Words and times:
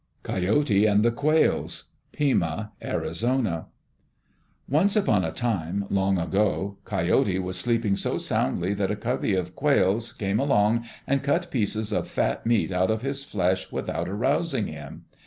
Coyote 0.23 0.87
and 0.87 1.05
the 1.05 1.11
Quails 1.11 1.91
Pima 2.11 2.71
(Arizona) 2.83 3.67
Once 4.67 4.95
upon 4.95 5.23
a 5.23 5.31
time, 5.31 5.85
long 5.91 6.17
ago, 6.17 6.79
Coyote 6.85 7.37
was 7.37 7.55
sleeping 7.59 7.95
so 7.95 8.17
soundly 8.17 8.73
that 8.73 8.89
a 8.89 8.95
covey 8.95 9.35
of 9.35 9.55
quails 9.55 10.11
came 10.13 10.39
along 10.39 10.85
and 11.05 11.21
cut 11.21 11.51
pieces 11.51 11.91
of 11.91 12.07
fat 12.07 12.47
meat 12.47 12.71
out 12.71 12.89
of 12.89 13.03
his 13.03 13.23
flesh 13.23 13.71
without 13.71 14.09
arousing 14.09 14.65
him. 14.65 15.05